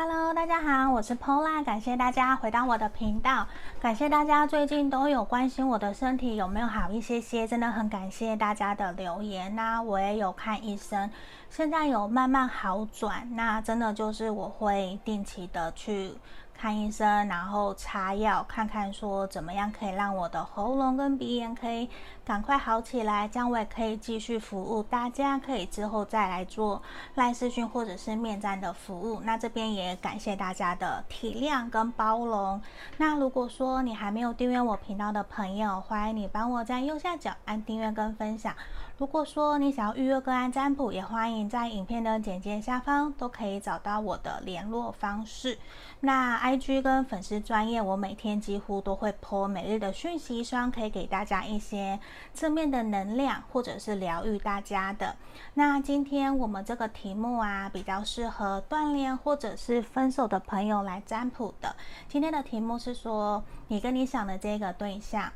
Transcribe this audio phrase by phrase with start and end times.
[0.00, 3.48] Hello，大家好，我是 Pola，感谢大家回到我的频道，
[3.80, 9.56] 感谢大家最近都有关心我的身体有没有好一些些，真的很感谢大家的留言。
[9.56, 11.10] 那我也有看医生，
[11.50, 16.14] 现在有慢慢好转，那真的就是我会定期的去。
[16.60, 21.88] 看医生，然后擦药，看看说怎么样可以让我的喉咙跟鼻炎可以
[22.28, 26.82] 赶快好起来，这样我也可以继续服务大家，可以之后再来做
[27.14, 29.22] 赖视讯或者是面站的服务。
[29.22, 32.60] 那这边也感谢大家的体谅跟包容。
[32.98, 38.54] 那如果说你还没有订阅我频道的朋友，欢迎你帮我在右下角按订阅跟分享。
[38.98, 45.56] 如果说你想要预约个案占卜，也欢迎在影片的简介下方都可以找到我的联络方式。
[46.00, 52.00] 那 IG 跟粉丝专业，我每天几乎都会 po 每日的讯息，希望可以给大家一些
[52.34, 55.16] 正面的能量，或者是疗愈大家的。
[55.54, 61.76] 那今天我们这个题目啊，比较适合锻炼或者是分手的朋友来占卜的。
[62.08, 65.32] 今天的题目是说，你跟你想的这个对象。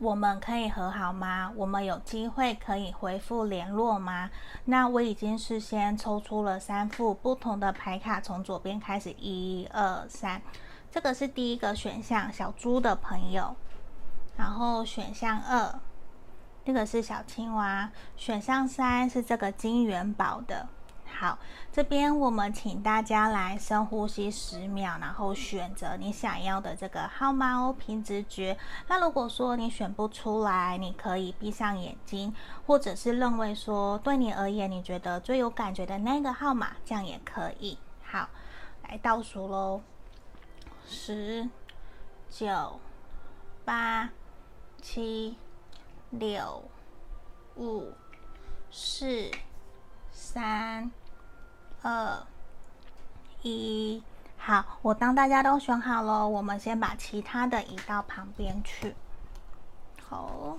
[0.00, 1.52] 我们可以和好吗？
[1.54, 4.28] 我们有机会可以恢复联络吗？
[4.64, 10.42] 那我已经事先抽出了三副不同的牌卡，从左边开始，一二三，
[10.90, 13.54] 这个是第一个选项，小猪的朋友。
[14.36, 15.78] 然后选项二，
[16.64, 17.90] 这个是小青蛙。
[18.16, 20.68] 选项三是这个金元宝的。
[21.16, 21.38] 好，
[21.70, 28.58] 这边我们请大家来深呼吸十秒，然后选择你想要的这个号码哦，凭直觉。
[28.88, 32.34] 那如果说你选不出来，你可以闭上眼睛，
[32.66, 37.78] 或者是认为说对你而言你觉得最有感觉的那个号码，这样也可以。
[38.02, 38.28] 好，
[38.82, 39.82] 来倒数喽，
[40.84, 41.48] 十、
[42.28, 42.80] 九、
[43.64, 44.10] 八、
[44.82, 45.36] 七、
[46.18, 46.62] 六、
[47.56, 47.92] 五、
[48.70, 49.30] 四、
[50.10, 50.90] 三。
[51.86, 52.26] 二
[53.42, 54.02] 一，
[54.38, 58.94] 好，我当大家都选好了，我们先把其他的移到旁边去。
[60.02, 60.56] 好，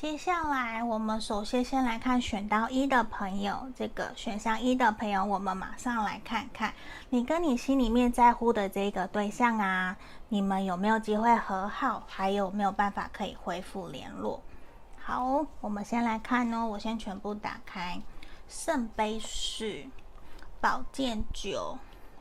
[0.00, 6.72] 接下来我们首先先来看选到一的朋友，这个选项一的朋友，我们马上来看看
[7.10, 9.96] 你跟你心里面在乎的这个对象啊，
[10.28, 14.40] 你们有没有机会和好，还有没有办法可以恢复联络？
[15.02, 18.00] 好，我们先来看哦，我先全部打开。
[18.48, 19.82] 圣杯四、
[20.60, 21.76] 宝剑九、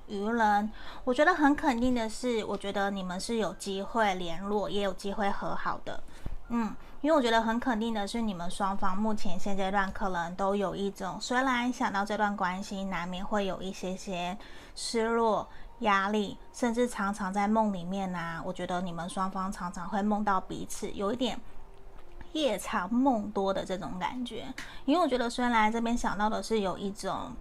[0.07, 0.71] 愚人，
[1.03, 6.01] 我觉得很肯定的是，我觉得你们是有机会联络，也有机会和好的。
[6.49, 14.37] 嗯，因为我觉得很肯定的是，你们双方目前现阶段可能都有一种，虽然想到这段关系，难免会有一些些
[14.75, 15.47] 失落、
[15.79, 21.39] 压力，甚至常常在梦里面呢、我觉得你们双方常常会梦到彼此，有一点。
[22.33, 24.45] 夜长梦多的这种感觉，
[24.85, 27.33] 因为我觉得虽然这边想到的是有一种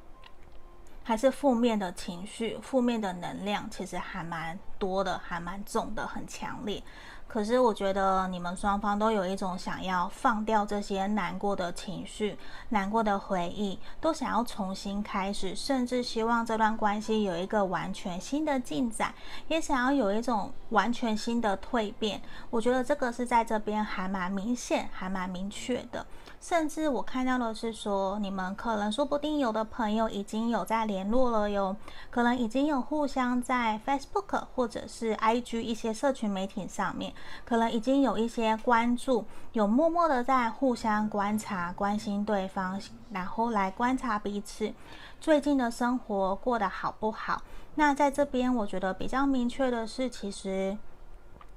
[1.03, 6.83] 还是负面的情绪、负面的能量，其实还蛮多的，还蛮重的，很强烈。
[7.29, 12.39] 可是我觉得你们双方都有一种想要放掉这些难过的情绪、
[12.71, 19.15] 难过的回忆，都想要重新开始，甚至希望这段关系有一个完全新的进展，
[19.49, 22.23] 也想要有一种完全新的蜕变。
[22.49, 26.07] 我觉得这个是在这边还蛮明显、还蛮明确的。
[26.41, 31.75] 甚至我看到的是说，你们可能说不定有的朋友已经有在联络了哟，
[32.09, 37.13] 可能已经有互相在 Facebook 或者是 IG 一些社群媒体上面，
[37.45, 42.81] 可能已经有一些关注，有默默的在互相观察、关心对方，
[43.11, 44.73] 然后来观察彼此
[45.21, 47.43] 最近的生活过得好不好。
[47.75, 50.79] 那在这边，我觉得比较明确的是，其实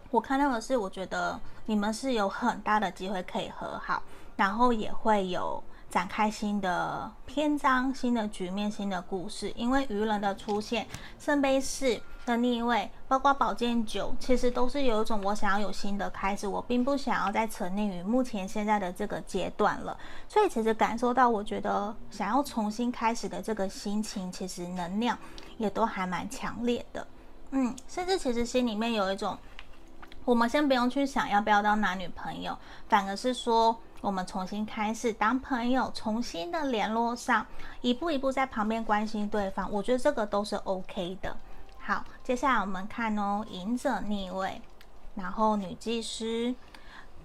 [0.09, 4.01] 我看到的是，我觉得你们是有很大的机会可以和好。
[4.39, 9.51] 然后也会有展开新的篇章、新的局面、新的故事。
[9.53, 10.87] 因为愚人的出现，
[11.19, 19.97] 圣杯四的逆位，包括宝剑九，其实都是有一种我想要有新的开始，我并不想要再沉溺于目前现在的这个阶段了。
[20.29, 25.17] 所以其实感受到，我觉得想要重新开始的这个心情，其实能量
[25.57, 27.05] 也都还蛮强烈的。
[27.51, 29.37] 嗯，甚至其实心里面有一种，
[30.23, 33.77] 我们先不用去想要不要当男女朋友，反而是说。
[34.01, 37.45] 我们重新开始当朋友，重新的联络上，
[37.81, 41.35] 一步一步在旁边关心对方，我觉得这个都是 OK 的。
[41.79, 44.61] 好，接下来我们看哦，隐者逆位，
[45.15, 46.55] 然后女祭司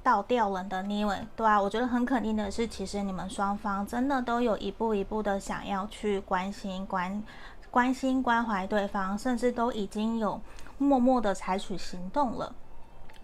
[0.03, 7.23] 倒吊人的逆位，对啊，我觉得很肯定的是，其实你们双方真的都有一步一步的想要去关心、关
[7.71, 10.41] 关心、关怀对方，甚至都已经有
[10.79, 12.53] 默默的采取行动了。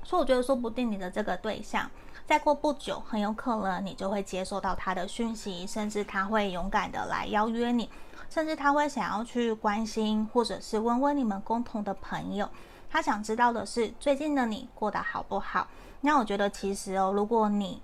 [0.04, 1.90] 所以我觉得说不定你的这个对象，
[2.30, 7.90] 再过不久，很有可能你就会接收到他的讯息，甚至他会勇敢的来邀约你，
[8.28, 12.48] 甚至他会想要去关心，或者是问问你们共同的朋友。
[12.88, 15.66] 他想知道的是最近的你过得好不好？
[16.02, 17.82] 那我觉得其实哦，如果你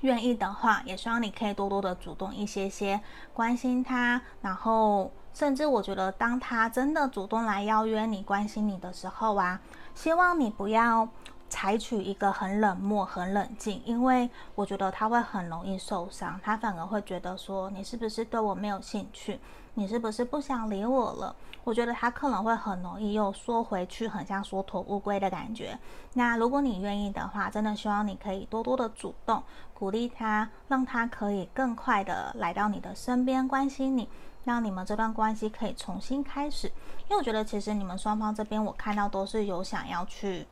[0.00, 3.00] 愿意的话，也希望你可以多多的主动一些些
[3.32, 9.60] 关心他，然后甚至我觉得当他真的主动来邀约你、关心你的时候啊，
[9.94, 11.08] 希望你不要
[11.50, 19.38] 采取一个很冷漠、很冷静，因为我觉得他会很容易受伤，他反而会觉得说你是不是对我没有兴趣？
[19.74, 21.34] 你是不是不想理我了？
[21.62, 25.78] 我觉得他可能会很容易又缩回去，很像缩头乌龟的感觉。
[26.14, 29.42] 那如果你愿意的话，真的希望你可以多多的主动
[29.74, 34.08] 鼓励他，让他可以更快的来到你的身边，关心你，
[34.44, 36.66] 让你们这段关系可以重新开始。
[37.08, 40.46] 因为我觉得其实你们双方这边我看到都是有想要去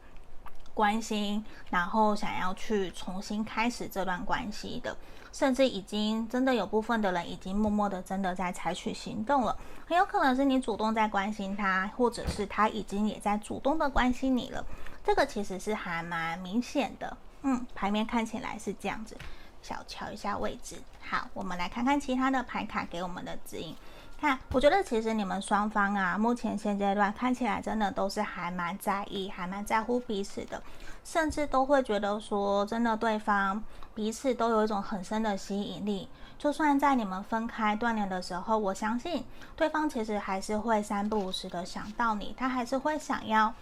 [0.78, 4.96] 关心，然后想要去重新开始这段关系的。
[5.32, 9.56] 甚至已经真的有部分的人已经默默的真的在采取行动了，
[9.88, 14.64] 很有可能是你主动在关心他，或者是他已经也在主动的关心你了。
[15.04, 19.16] 这个其实是还蛮明显的，嗯，牌面看起来是这样子。
[19.60, 23.74] 小瞧一下位置，好，我们来看看其他的牌卡给我们的指引。
[24.20, 30.60] 看，我觉得其实你们双方啊，目前现阶段看起来真的都是还蛮在意，还蛮在乎彼此的，
[31.04, 33.62] 甚至都会觉得说，真的对方
[33.94, 36.08] 彼此都有一种很深的吸引力。
[36.36, 39.24] 就算在你们分开锻炼的时候，我相信
[39.54, 43.54] 对方其实还是会三不五时的想到你，他还是会想要。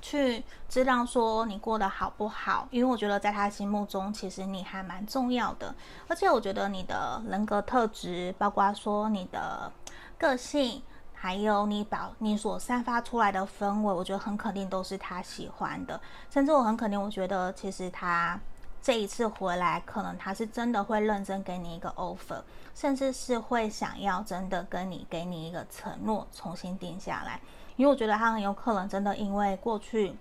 [0.00, 5.74] 去知道说你过得好不好，因为我觉得在他心目中，其实你还蛮重要的。
[6.08, 9.72] 而且我觉得你的人格特质，包括说你的
[10.18, 10.82] 个性，
[11.14, 16.00] 还有你表你所散发出来的氛围，我觉得很肯定都是他喜欢的。
[16.30, 18.38] 甚至我很肯定，我觉得其实他
[18.80, 22.42] 这一次回来，可能他是真的会认真给你一个 offer，
[22.74, 27.40] 甚至是会想要真的跟你给你一个承诺，重新定下来。
[27.76, 30.14] 因为我觉得他很有可能真的因为过去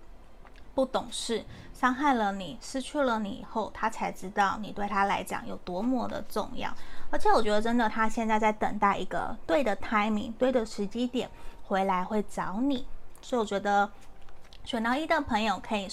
[0.75, 1.43] 不懂事，
[1.73, 6.71] 伤害了你，失去了你以后，他才知道你对他来讲有多么的重要。
[7.09, 11.29] 而且我觉得真的，他现在在等待一个对的 timing、对的时机点
[11.63, 12.85] 回来会找你。
[13.21, 13.89] 所以我觉得
[14.63, 15.87] 选到一的朋友可以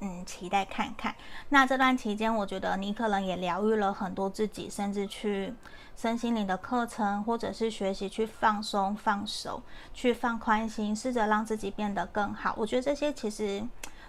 [0.00, 1.14] 嗯期待看看。
[1.48, 5.54] 那这段期间，我觉得你可能也疗愈了很多自己，甚至去。
[5.96, 9.62] 身心灵的课程，或者是学习去放松、放手，
[9.94, 12.52] 去放宽心，试着让自己变得更好。
[12.58, 13.64] 我觉得这些其实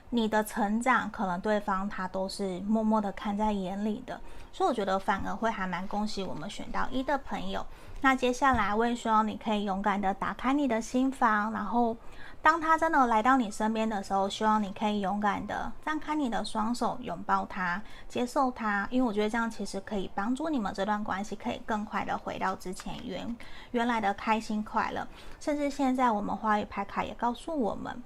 [0.10, 4.20] 你的成长，可能对方他都是默默的看在眼里的。
[4.52, 7.64] 所以我觉得反而会还蛮恭喜我们选到一的朋友。
[8.02, 11.96] 那接下来我也希望你可以勇敢的打开你的心房，然后。
[12.45, 23.36] 当他真的来到你身边的时候，希望你可以勇敢的张开你的双手，拥抱他，接受他，因为我觉得这样其实可以帮助你们这段关系可以更快的回到之前原
[23.71, 25.07] 原来的开心快乐。
[25.39, 28.03] 甚至现在我们花语牌卡也告诉我们，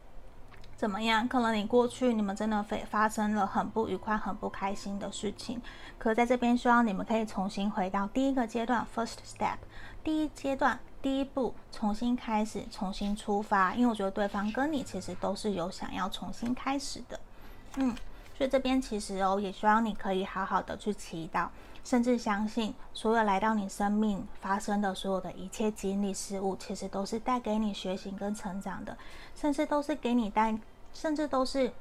[0.78, 1.28] 怎么样？
[1.28, 5.62] 可能你过去你们真的发发生了很不愉快、很不开心的事情，
[5.98, 9.58] 可在这边希望你们可以重新回到第一个阶段，first step，
[10.02, 10.80] 第一阶段。
[11.02, 17.20] 第一步，重新开始，重新出发，因为我觉得对方跟你其实都是有想要重新开始的，
[17.78, 17.96] 嗯，
[18.38, 21.48] 所以这边其实哦，也希望你可以好好的去祈祷，
[21.84, 28.98] 甚至相信所有来到你生命发生的所有的一切经历事物，其实都是带给你学习跟成长的，
[29.36, 30.58] 甚至都是给你带，
[30.94, 31.72] 甚至都是。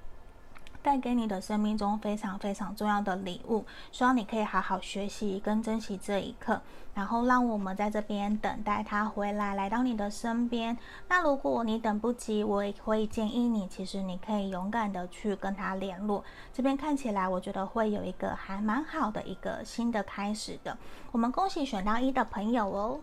[0.89, 6.63] 带给你的生命中非常非常重要的礼物，希望你可以好好学习跟珍惜这一刻，
[6.95, 10.75] 然后让我们在这边等待他回来，来到你的身边。
[11.07, 16.25] 那如果你等不及，我也会建议你，其实你可以勇敢的去跟他联络。
[16.55, 20.75] 这边看起来，我觉得会有一个还蛮好的一个新的开始的。
[21.13, 22.99] 我们恭喜选到一的朋友哦。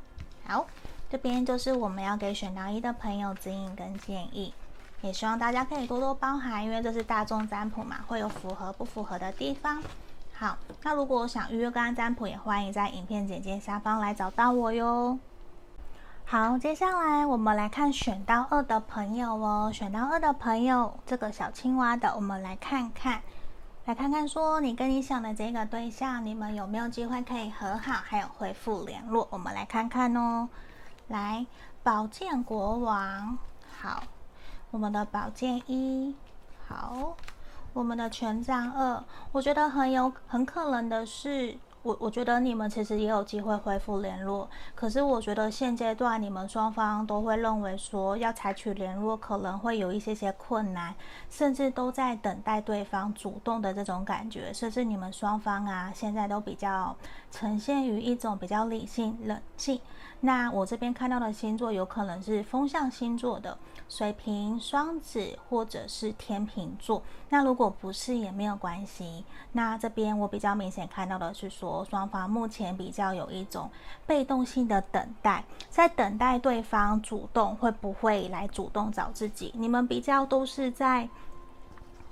[0.47, 0.65] 好，
[1.07, 4.51] 这边就是我们要给选到一的朋友指引跟建议。
[5.05, 9.79] 也希望大家可以多多包涵，因为这是大众占卜嘛，会有符合不符合的地方。
[10.33, 15.19] 好，那如果想预约个案占卜，也欢迎在影片简介下方来找到我哟。
[16.25, 23.21] 好，接下来我们来看选到二的朋友哦，选到二的朋友，这个小青蛙的，我们来看看，
[23.85, 29.27] 来看看说你跟你想的这个对象，你们有没有机会可以和好，还有恢复联络？
[29.29, 30.49] 我们来看看哦。
[31.09, 31.45] 来，
[31.83, 33.37] 宝剑国王，
[33.79, 34.01] 好。
[34.75, 36.13] 我们的宝剑一，
[36.67, 37.15] 好，
[37.71, 39.01] 我们的权杖二，
[39.31, 50.93] 我觉得很有很可能的是，我我觉得你们其实也有机会恢复联络，可是我觉得现阶段你们双方都会认为说要采取联络可能会有一些些困难，
[51.29, 56.93] 甚至都在等待对方主动的这种感觉，甚至你们双方啊现在都比较
[57.31, 59.79] 呈现于一种比较理性冷静。
[60.25, 63.55] 那我这边看到的星座有可能是风象星座的
[63.87, 67.03] 水瓶、双子或者是天秤座。
[67.29, 69.23] 那如果不是也没有关系。
[69.51, 73.69] 那这边我比较明显看到的是说，双方目前比较有一种
[74.07, 79.53] 被动性的等待，在等待对方主动，会不会来主动找自己？
[79.55, 81.07] 你们比较都是在。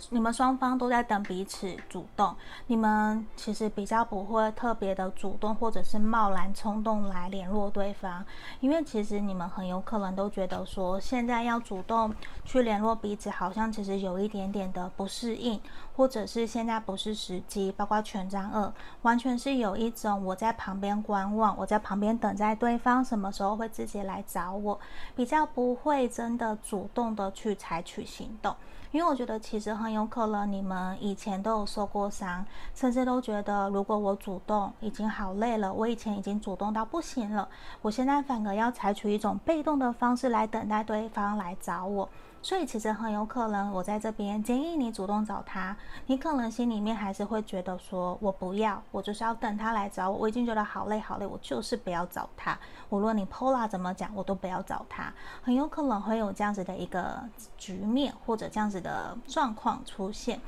[0.10, 2.36] 你们双方都在等彼此主动，
[2.68, 8.24] 你们其实比较不会特别的主动，或者是贸然冲动来联络对方，
[8.60, 15.60] 因为其实你们很有可能都觉得说，现在要主动去联络彼此，好像其实有一点点的不适应，
[15.96, 18.74] 或者是现在不是时机，包括权杖二，
[19.04, 24.78] 完全是有一种我在旁边观望，我在旁边等待对方什么时候会自己来找我，
[25.16, 28.54] 比较不会真的主动的去采取行动。
[28.94, 32.46] 因为我觉得其实很有可能你们以前都有受过伤，
[32.76, 37.50] 甚至都觉得如果我主动已经好累了，我以前已经主动到不行了，
[37.82, 42.08] 我现在反而要采取一种被动的方式来等待对方来找我。
[42.44, 45.76] 所以其实很有可能，我在这边建议你主动找他，
[46.08, 50.18] 你可能心里面还是会觉得说，我不要，我就是要等他来找我。
[50.18, 52.60] 我已经觉得好累好累，我就是不要找他。
[52.90, 55.14] 无论你 Pola 怎么讲，我都不要找他。
[55.42, 57.24] 很有可能会有这样子的一个
[57.58, 60.42] 局面，或者这样子的状况出现。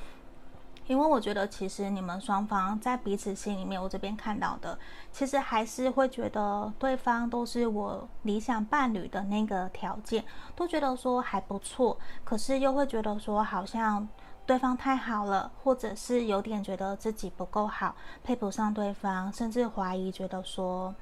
[0.87, 4.77] 因为我觉得，其实你们双方在彼此心里面，我这边看到的，
[5.11, 10.23] 其实还是会觉得对方都是我理想伴侣的那个条件，
[10.55, 14.07] 都觉得说还不错，可是又会觉得说好像
[14.45, 20.93] 对方太好了，或者是有点觉得自己不够好，配不上对方，甚至怀疑，觉得说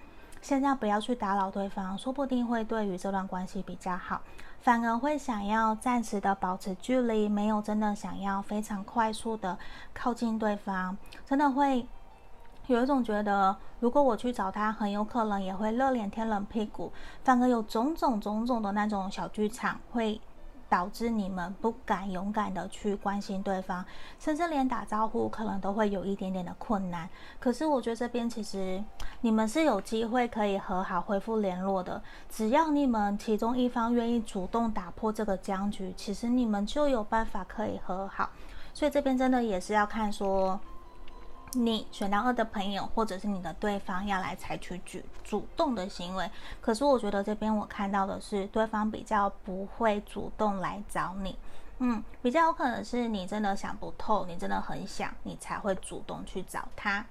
[0.42, 4.22] 现在不要去打扰对方，说不定会对于这段关系比较好。
[4.64, 9.58] 反而会想要暂时的保持距离，没有真的想要非常快速的
[9.94, 11.86] 靠近对方，真的会
[12.68, 16.94] 有一种觉得，如果我去找他，很有可能也会热脸贴冷屁股，
[17.26, 20.22] 反而有种种种种的那种小剧场会。
[20.74, 23.86] 导致你们不敢勇敢的去关心对方，
[24.18, 27.08] 甚至连打招呼可能都会有一点点的困难。
[27.40, 28.84] 可是我觉得这边其实
[29.22, 32.02] 你们是有机会可以和好、恢复联络的。
[32.28, 38.32] 只要你们其中一方愿意主动打破这个僵局，其实你们就有办法可以和好。
[38.74, 40.60] 所以这边真的也是要看说。
[41.56, 46.30] 你选到二的朋友，或者是你的对方要来采取主主动的行为，
[46.60, 51.38] 可是我觉得这边我看到的是对方比较不会主动来找你，
[51.80, 57.06] 嗯，比较有可能是你真的想不透，你真的很想，你才会主动去找他。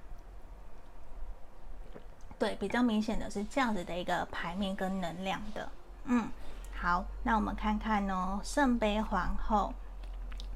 [2.39, 5.69] 对，比较明显的是这样子的一个牌面跟能量的，
[6.05, 6.29] 嗯，
[6.75, 9.73] 好，那我们看看呢，圣杯皇后，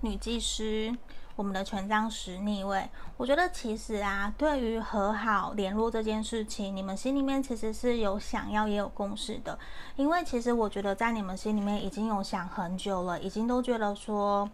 [0.00, 0.96] 女祭司。
[1.36, 2.88] 我们的权杖十逆位，
[3.18, 9.58] 我觉得其实啊，对于和好联络这件事情，你们心里面其实是有想要也有共识的，
[9.96, 14.48] 因为其实我觉得在你们心里面已经有想很久了，已经都觉得说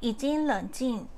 [0.00, 1.08] 已经冷静，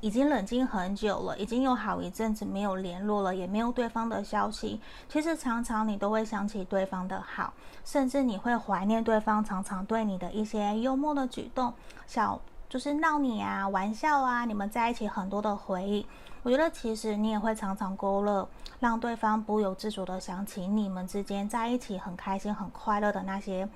[0.00, 4.78] 已经冷静很久了，已经有好一阵子没有联络了，也没有对方的消息。
[5.08, 7.54] 其实常常你都会想起对方的好，
[7.86, 11.72] 甚至你会怀念对方常常对你的一些幽默的举动，
[12.06, 12.38] 小。
[12.72, 16.06] 就是闹你啊，玩笑啊，你们在一起很多的回忆，
[16.42, 18.48] 我觉得其实你也会常常勾勒，
[18.80, 23.68] 让对方不由自主的想起你们之间在一起很开心、很快乐的那些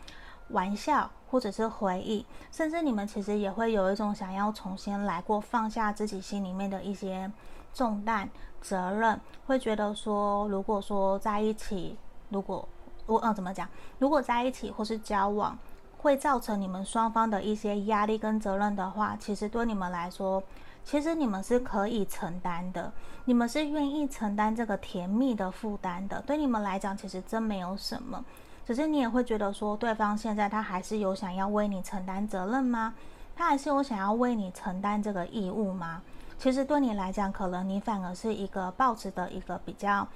[0.49, 7.31] 玩笑或者是回忆，甚至你们其实也会有一种想要重新来过，放下自己心里面的一些
[7.75, 8.31] 重担、
[8.63, 11.99] 责任，会觉得说，如果说在一起，
[12.31, 12.67] 如果
[13.05, 15.59] 我嗯怎么讲，如果在一起或是交往。
[16.07, 20.41] 会造成你们双方的一些压力跟责任的话，其实对你们来说，
[20.85, 22.93] 其实你们是可以承担的，
[23.25, 26.23] 你们是愿意承担这个甜蜜的负担的。
[26.23, 28.25] 对你们来讲，其实真没有什么，
[28.65, 32.95] 只是你也会觉得说，对方现在他还是有想要为你承担责任吗？
[33.35, 36.03] 他还是有想要为你承担这个义务吗？
[36.39, 40.07] 其实对你来讲，可能你反而是一个抱持的一个比较。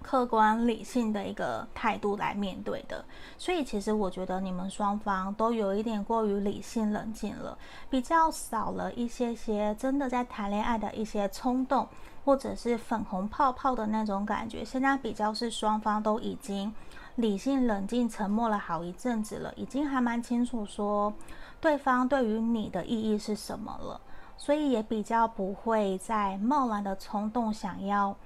[0.00, 3.04] 客观理性的一个态度来面对的，
[3.36, 7.58] 所以其实我觉得你们双方都有一点过于理性冷静了，
[7.90, 11.86] 比较少了一些些真的在谈恋爱的一些冲动，
[12.24, 14.64] 或者是粉红泡泡的那种感觉。
[14.64, 16.72] 现在比较是双方都已经
[17.16, 21.12] 理性冷静、沉默了好一阵子了，已经还蛮清楚说
[21.60, 24.00] 对方对于你的意义是什么了，
[24.36, 28.16] 所以也比较不会再贸然的冲动想要。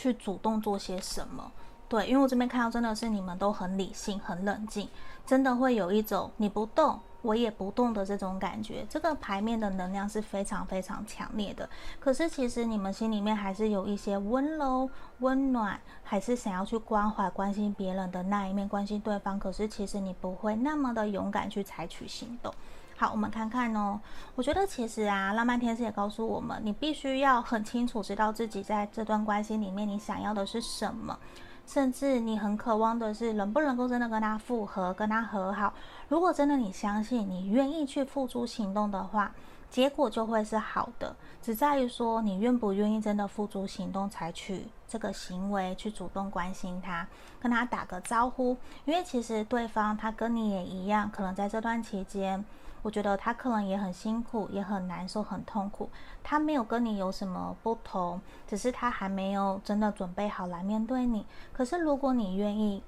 [0.00, 1.52] 去主动做些什么。
[1.86, 4.88] 对，因为我这边看到真的是你们都很理性、很冷静，
[5.26, 8.86] 真的会有一种你不动，我也不动的这种感觉。
[8.88, 11.68] 这个牌面的能量是非常非常强烈的。
[11.98, 14.88] 可是其实你们心里面还是有一些温柔、
[15.18, 19.38] 温暖，还是想要去关怀、关心别人的那一面，关心对方。
[19.38, 22.54] 可是其实你不会那么的勇敢去采取行动。
[23.00, 23.98] 好，我们看看哦。
[24.34, 31.18] 我觉得其实啊，浪漫天使也告诉我们，你必须要很清楚知道自己在这段关系里面你想要的是什么。
[31.66, 35.72] 甚至你很渴望的是能不能够真的跟他复合，跟他和好。
[36.08, 39.32] 如果真的你相信，你愿意去付诸行动的话，
[39.70, 41.16] 结果就会是好的。
[41.40, 47.08] 只在于说你愿不愿意真的付诸行动，采取这个行为去主动关心他，
[47.40, 48.54] 跟他打个招呼。
[48.84, 52.44] 因为其实对方他跟你也一样，可能在这段期间。
[52.82, 55.90] 我觉得他可能也很辛苦，也很难受，很痛苦。
[56.22, 61.26] 他没有跟你有什么不同，只是他还没有真的准备好来面对你。
[61.52, 62.82] 可是如果你愿意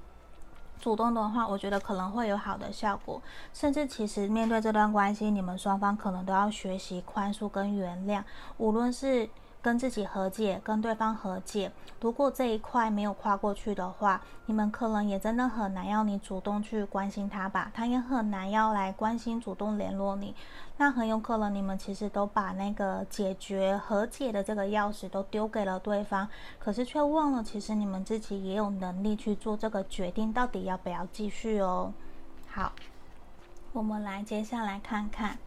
[0.80, 3.20] 主动的话，我觉得可能会有好的效果。
[3.52, 8.24] 甚至其实面对这段关系，你们双方可能都要学习宽恕跟原谅，
[8.58, 9.28] 无论是。
[9.62, 11.70] 跟自己和解，跟对方和解。
[12.00, 20.34] 如果这一块没有跨过去的话，你们可能也真的很难要你主动去关心他吧，他也很难要来关心、主动联络你。
[20.78, 26.28] 那很有可能你们其实都把那个解决和解的这个钥匙都丢给了对方，
[26.58, 31.92] 可是却忘了，其实你们自己也有能力去做这个决定，到底要不要继续哦。
[32.48, 32.72] 好，
[33.72, 35.38] 我们来接下来看看。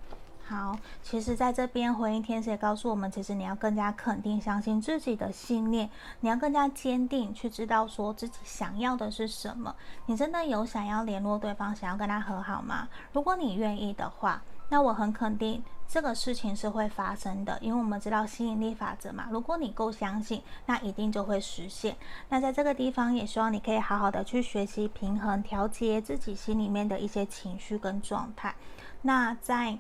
[0.48, 9.76] 好，其实在这边回应天使也告诉我们，其实你要更加肯定、相信自己的信念，你要更加坚定，去知道说自己想要的是什么。
[10.06, 12.88] 你真的有想要联络对方，想要跟他和好吗？
[13.12, 19.28] 如果你愿意的话，那我很肯定这个事情是会发生的，因为我们知道吸引力法则嘛。
[19.32, 21.98] 如果你够相信，那一定就会实现。
[22.30, 28.54] 那在这个地方，也希望你可以好好的去学习平衡、调节自己心里面的一些情绪跟状态。
[29.02, 29.80] 那在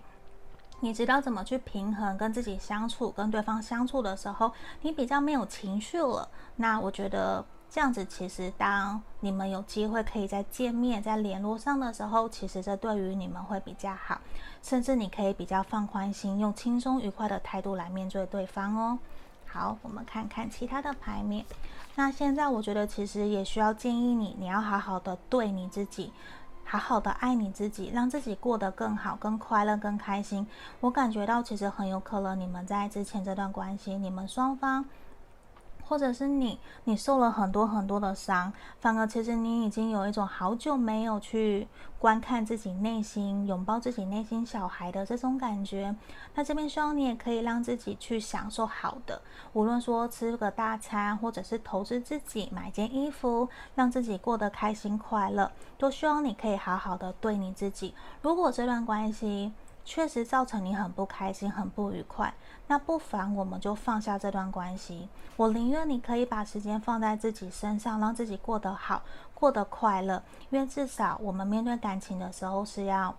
[0.86, 4.52] 你知道怎么去平衡跟自己相处、跟对方相处的时候，
[4.84, 6.30] 你比较没有情绪了。
[6.58, 14.22] 那我觉得这样子，其实当你们有机会可以再见面、在联络上的时候，其实这对于你们会比较好，
[14.62, 19.00] 甚至你可以比较放宽心，用轻松愉快的态度来面对对方哦。
[19.48, 21.44] 好，我们看看其他的牌面。
[21.96, 26.12] 那现在我觉得其实也需要建议你，你要好好的对你自己。
[26.68, 30.46] 好好的爱你自己，让自己过得更好、更快乐、更开心。
[30.82, 34.84] 我感觉到，其实很有可能你们在之前这段关系，你们双方。
[35.88, 41.68] 或者是你，你受了很多很多的伤，反而其实你已经有一种好久没有去
[42.00, 45.96] 观看自己内心、拥抱自己内心小孩的这种感觉。
[46.34, 49.22] 那这边希望你也可以让自己去享受好的，
[49.54, 57.94] 无论说吃个大餐，或者是投资自己买件衣服，让自己过得开心快乐，都希望你可以好好的对你自己。
[58.22, 59.54] 如果这段关系，
[59.86, 62.34] 确实造成你很不开心、很不愉快，
[62.68, 65.08] 那不妨我们就放下这段关系。
[65.38, 69.04] 我宁愿你可以把时间放在自己身上，让自己过得好、
[69.36, 70.24] 过得快乐。
[70.50, 73.16] 因为至少我们面对感情的时候是要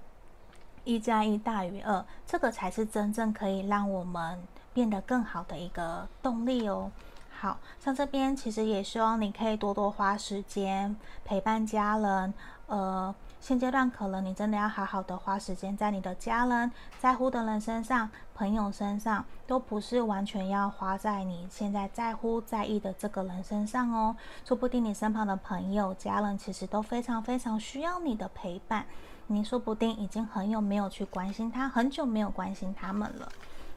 [0.82, 4.42] 一加一大于二，这个才是真正可以让我们
[4.74, 6.90] 变得更好的一个动力哦。
[7.38, 12.34] 好，像这边其实也希望你可以多多花时间陪伴家人，
[12.66, 13.14] 呃。
[13.40, 24.16] 现阶段可能你真的要好好的花时间在你的家人在乎的人身上、朋友身上，都不是完全要花在你现在在乎在意的这个人身上哦。
[24.44, 28.84] 说不定你身旁的朋友、家人其实都非常非常需要你的陪伴，
[29.28, 33.28] 你说不定已经很久没有去关心他，很久没有关心他们了。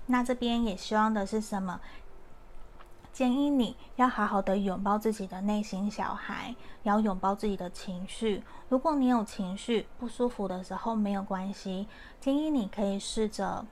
[0.07, 1.79] 那这边也希望的是什么？
[3.19, 8.41] 建议你要好好的拥抱自己的内心小孩，要拥抱自己的情绪。
[8.69, 11.85] 如果你有情绪不舒服的时候，没有关系，
[12.21, 13.65] 建议你可以试着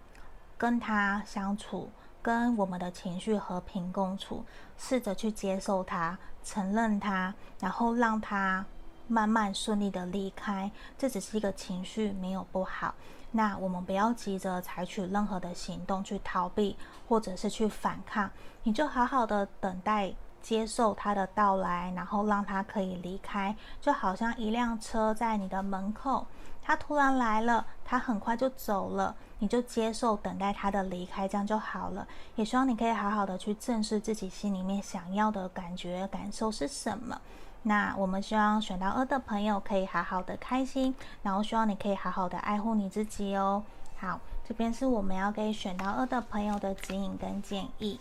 [0.57, 1.89] 跟他相处，
[2.21, 4.43] 跟我们的情绪和平共处，
[4.77, 8.65] 试着去接受他，承认他，然后让他
[9.07, 10.69] 慢慢顺利的离开。
[10.97, 12.93] 这只是一个情绪，没有不好。
[13.31, 16.75] 那我们不要急着采取任何的行动去逃避，
[17.07, 18.29] 或者是去反抗，
[18.63, 26.25] 你就好好的等待，接受他的到来，然后让他可以离开，就好像一辆车在你的门口，
[26.61, 32.07] 他突然来了，他很快就走了，你就接受等待他的离开，这样就好了。
[32.35, 37.19] 也希望你可以好好的去正视自己心里面想要的感觉、感受是什么。
[37.67, 43.61] 那我们希望选到二的朋友可以好好的开心，然后希望你可以好好的爱护你自己哦。
[43.99, 47.99] 好，这边是我们要给选到二的朋友的指引跟建议。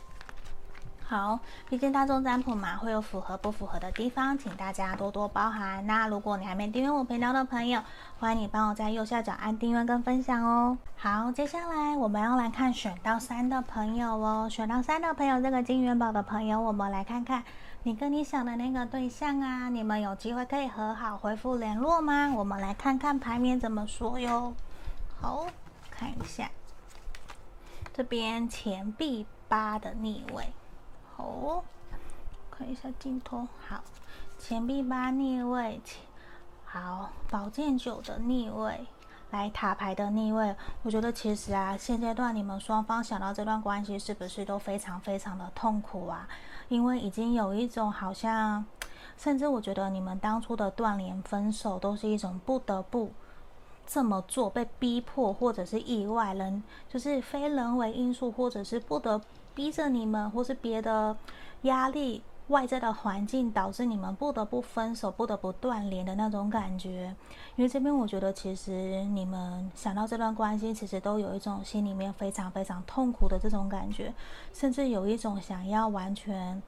[1.09, 5.87] 好，毕竟大众占卜嘛，会有符合不符合的地方，请大家多多包涵。
[5.87, 7.81] 那如果你还没订阅我频道的朋友，
[8.19, 10.77] 欢迎你帮我在右下角按订阅跟分享哦。
[10.97, 17.45] 好，接下来我们要来看选到三的朋友哦，选到三的朋友，这个金元宝的朋友，我们来看看
[17.87, 22.33] 你跟你想的那个对象啊，你们有机会可以和好、恢复联络吗？
[22.35, 24.53] 我们来看看牌面怎么说哟。
[25.21, 25.47] 好，
[25.89, 26.51] 看一下
[27.95, 30.49] 这边钱币八的逆位。
[31.15, 31.63] 好，
[32.51, 33.47] 看一下镜头。
[33.69, 33.85] 好，
[34.37, 35.81] 钱币八逆位，
[36.65, 38.89] 好，宝剑九的逆位，
[39.37, 40.55] 来塔牌的逆位。
[40.83, 46.27] 我觉得其实啊，现阶段你们双方想到这段关系，是不是都非常非常的痛苦啊？
[46.69, 48.65] 因为已经有一种好像，
[49.19, 53.13] 甚至我觉得你们当初的断联、分手，都是一种不得不
[53.87, 59.21] 这么做，被逼迫，或者是意外人，就是非人为因素，或者是不得。
[59.55, 61.17] 逼着你们，或是别的
[61.63, 67.15] 压力、外在的环境，导致你们不得不分手、不得不断联的那种感觉。
[67.57, 74.15] 因为这边我觉得，其实你们想到这段关系，其实都有一种心里面非常非常痛苦的这种感觉，
[74.53, 76.63] 甚至有一种想要完全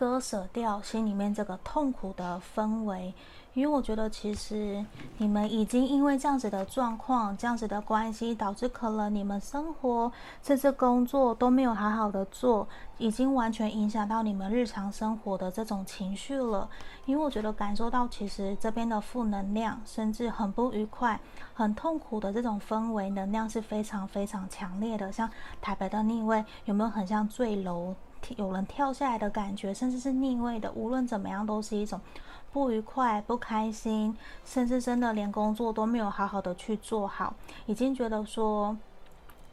[0.00, 3.12] 割舍掉心里面这个痛苦的氛围。
[3.52, 4.82] 因为我觉得，其实
[5.18, 10.10] 你们已经因为这样子的状况、这样子的关系，导致可能你们生活
[10.42, 16.66] 甚至工作都没有好好的做，已经完全影响到你们日常生活的这种情绪了。
[17.04, 21.20] 因为我觉得感受到，其实这边的负能量，甚至很不愉快、
[21.52, 25.12] 很痛苦的这种氛围能量是非常非常强烈的。
[25.12, 25.28] 像
[25.60, 27.94] 台北的逆位，有没有很像坠楼，
[28.36, 32.00] 有人跳下来的感觉，甚至是逆位的，无论怎么样，都是一种。
[32.52, 37.34] 不愉快、不开心，甚至真的连工作都没有好好的去做好，
[37.66, 38.76] 已经觉得说，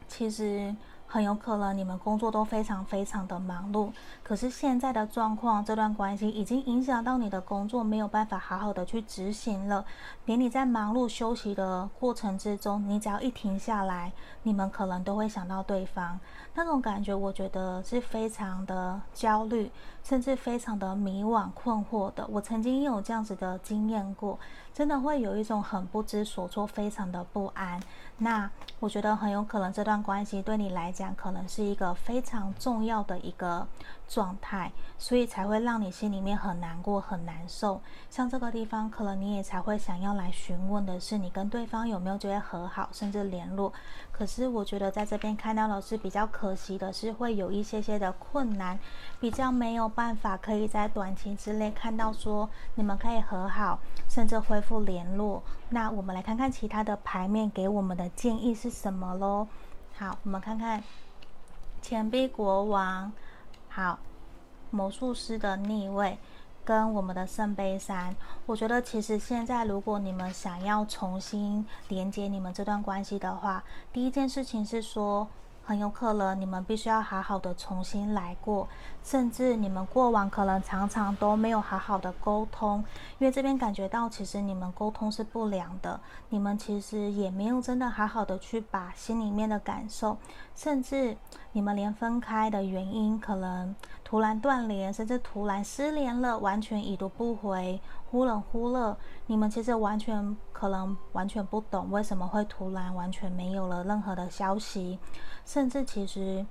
[0.06, 0.74] 其实。
[1.10, 3.90] 很有可能你们工作都非常非常的忙碌，
[4.28, 9.82] 可是现在的状况，这段关系已经影响到你的工作，没有办法好好的去执行了。
[10.26, 14.12] 连你在忙碌休息的过程之中，你只要一停下来，
[14.42, 16.20] 你们可能都会想到对方，
[16.54, 19.70] 那种感觉，我觉得是非常的焦虑，
[20.04, 22.26] 甚至非常的迷惘困惑的。
[22.26, 24.38] 我曾经有这样子的经验过，
[24.74, 27.80] 真的会有一种很不知所措，非常的不安。
[28.18, 33.66] 那我觉得很有可能这段关系对你来讲，可能是一个非常重要的一个
[34.18, 37.80] 状态，所以才会让你心里面很难过、很难受。
[38.10, 43.72] 像这个地方，可能你也才会想要来询问的是，你跟对方有没有觉得和好，甚至联络。
[44.10, 48.76] 可是我觉得在这边看到的是比较可惜的是，会有一些些的困难，
[49.20, 53.78] 比较没有办法可以在短期之内看到说你们可以和好，
[54.08, 55.40] 甚至恢复联络。
[55.68, 59.46] 那我们来看看其他的牌面给我们的建议是什么喽？
[59.96, 60.82] 好，我们看看
[61.80, 63.12] 钱币国王，
[63.68, 63.98] 好，
[64.70, 66.18] 魔术师的逆位。
[66.64, 75.26] 跟我们的圣杯三，我觉得其实现在如果你们想要重新连接你们这段关系的话，第一件事情是说，
[75.64, 78.68] 很有可能你们必须要好好的重新来过，
[79.02, 82.84] 甚至你们过往可能常常都没有好好的沟通，
[83.18, 90.18] 因为这边感觉到其实你们沟通是不良的，你们其实也没有真的好好的去把心里面的感受，
[90.54, 91.16] 甚至
[91.52, 93.74] 你们连分开的原因可能。
[94.08, 97.78] 突然断联，甚至突然失联了，完全已读不回，
[98.10, 98.96] 忽冷忽热。
[99.26, 104.98] 你们其实完全可能完全不懂为什么会突然完全没有了任何的消息，
[105.44, 106.46] 甚至其实。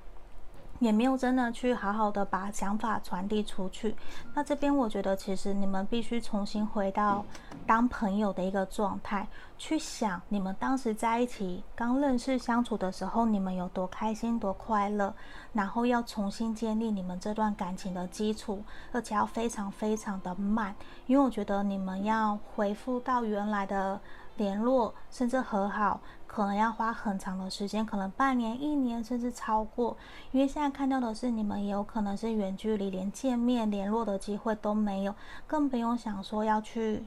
[0.79, 3.95] 也没有真的去好好的把想法传递出去。
[4.33, 7.25] 那这边我觉得，其实你们必须重新回到
[7.65, 15.13] 当朋友的一个状态，去想你们当时在一起刚认识相处的时候，你们有多开心、多快乐。
[15.53, 18.61] 然后要重新建立你们这段感情的基础，
[18.91, 20.75] 而且要非常非常的慢，
[21.07, 23.99] 因为我觉得你们要恢复到原来的
[24.35, 25.99] 联络，甚至和好。
[26.27, 29.97] 可能要花很长的时间，可能半年、一年，甚至超过。
[30.31, 35.15] 因为现在看到的是，你们也有可能是远距离，连见面联络的机会都没有，
[35.47, 37.03] 更不用想说要去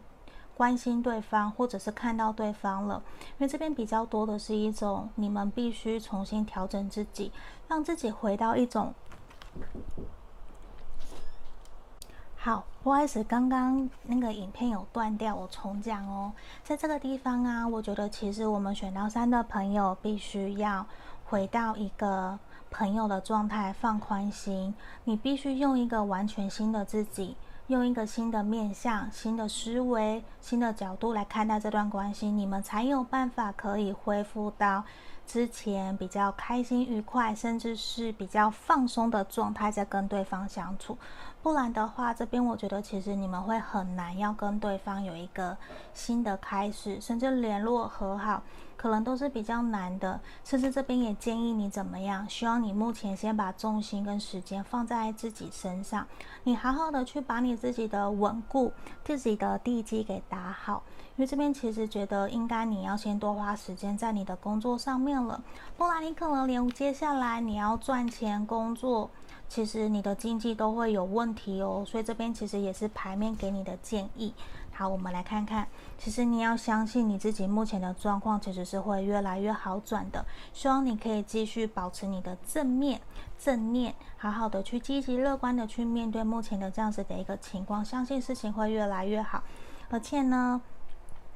[0.57, 3.03] 关心对方，或者是看到对方了。
[3.21, 7.31] 因为这边比较多的是一种，你们必须重新调整自己，
[7.69, 8.93] 让自己回到一种。
[12.43, 16.33] 好，不好意思，刚刚那个影片有断掉，我重讲哦。
[16.65, 20.87] 在这个地方啊，我觉得其实我们选到三的朋友必须要
[21.27, 22.39] 回到一个
[22.71, 24.75] 朋友的状态，放宽心。
[25.05, 34.83] 你必须用一个完全新的自己，用一个新的面向、新的思维、新的角度来看待这段关系，你们才有办法可以恢复到
[35.27, 40.97] 之前比较开心、愉快，甚至是比较放松的状态，在跟对方相处。
[41.43, 45.57] 不然的话，这边我觉得其实你们会很难要跟对方有一个
[45.95, 48.43] 新的开始，甚至联络和好。
[48.77, 52.27] 可能都是比较难的，甚至这边也建议你怎么样？
[52.31, 56.07] 希望你目前先把重心跟时间放在自己身上，
[56.45, 58.73] 你好好的去把你自己的稳固、
[59.05, 60.83] 自己的地基给打好。
[61.17, 65.43] 因为这边其实觉得应该你要先多花时间在你的工作上面了，
[65.77, 69.11] 不然你可能连接下来你要赚钱工作，
[69.51, 71.85] 其实你的经济都会有问题哦。
[71.87, 74.33] 所以这边其实也是牌面给你的建议。
[74.73, 75.67] 好，我们来看看。
[75.99, 80.25] 其实你要相信你自己目前的状况，其实是会越来越好转的。
[80.55, 82.99] 希望你可以继续保持你的正面、
[83.39, 89.43] 正念，好好的去积极乐观的去面对目前的这样子的一个情况，相信事情会越来越好。
[89.91, 90.63] 而且呢，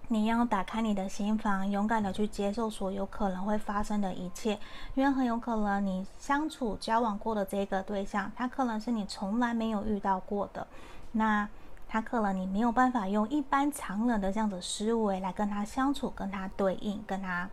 [0.09, 4.59] 你要打开你的心房，勇敢的去接受所有可能会发生的一切，
[4.95, 10.67] 因为很有可能你相处交往过的这个对象，他可能是你从来没有遇到过的。
[11.13, 11.49] 那。
[11.87, 17.49] 他可能你没有办法用一般常人的这样的思维来跟他相处、跟他对应、跟他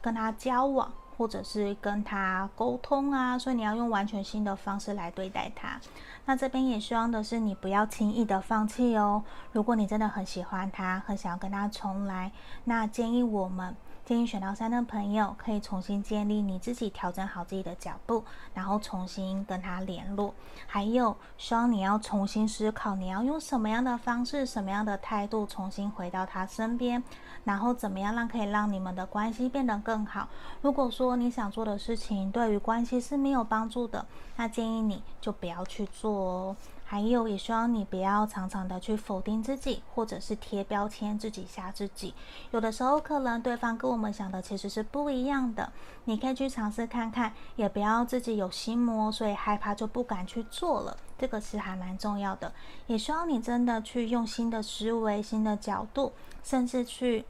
[0.00, 5.78] 跟他交往，或者是跟他沟通啊，所以你要用完全新的方式来对待他。
[6.26, 9.24] 那这边也希望的是你不要轻易的放弃哦。
[9.52, 12.32] 如果你真的很喜欢他，很想要跟他重来，
[12.64, 13.74] 那建议我们。
[14.06, 18.22] 建议选到三的朋友可以重新建立你自己，调整好自己的脚步，
[18.54, 20.32] 然后重新跟他联络。
[20.68, 27.02] 还有，希望你要重新思考，你要用什么样的方式、什么样的态度重新回到他身边，
[27.42, 30.28] 然后怎么样让可以让你们的关系变得更好。
[30.62, 36.56] 如果说你想做的事情对于关系是没有帮助的，那建议你就不要去做哦。
[36.88, 42.14] 还有，也希望你不要常常的去否定自己，或者是贴标签自己吓自己。
[42.52, 45.72] 有的时候，可能对方跟我们想的其实是不一样的。
[46.04, 50.96] 你可以去尝试看看，也不要自己有心魔，所以害怕就不敢去做了。
[51.18, 52.52] 这个是还蛮重要的。
[52.86, 56.12] 也希望你真的去用新的思维、新的角度，
[56.44, 57.24] 甚至去。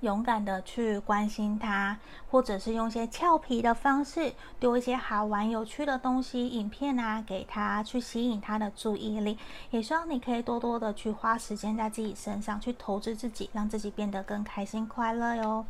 [0.00, 1.98] 勇敢的去关心他，
[2.30, 9.38] 或者是用一些俏皮的方式，丢一些好玩有趣的东西、影片啊给他，去吸引他的注意力。
[9.70, 15.64] 也希望你可以多多的去花时间在自己身上，去投资自己，让自己变得更开心快乐哟。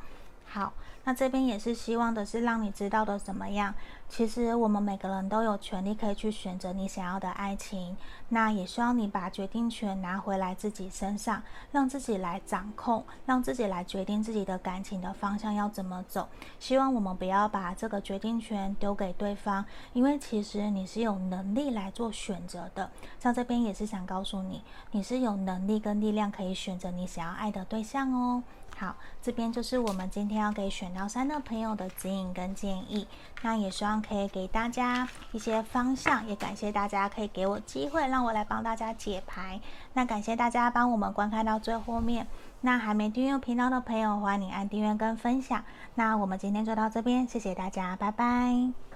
[0.47, 0.73] 好，
[1.05, 3.75] 那这边也是希望的是让你知道的怎么样？
[4.09, 7.97] 其实我们每个人都有权利可以去选择你想要的爱情。
[8.29, 16.29] 那也希望你把决定权拿回来自己身上，让自己来掌控，让自己来决定自己的感情的方向要怎么走。
[16.61, 22.89] 希望我们不要把这个决定权丢给对方，因为其实你是有能力来做选择的。
[23.19, 28.45] 像这边也是想告诉你，你是有能力跟力量可以选择你想要爱的对象哦。
[28.77, 33.07] 好，这边就是我们今天要给选到三的朋友的指引跟建议。
[33.43, 39.61] 那也希望可以给大家一些方向，也感谢大家可以给我机会，让我来帮大家解牌。
[39.93, 42.27] 那感谢大家帮我们观看到最后面。
[42.63, 45.63] 那还没订阅频道的朋友，欢迎你按订阅跟分享。
[45.95, 48.94] 那我们今天就到这边，谢谢大家，拜拜。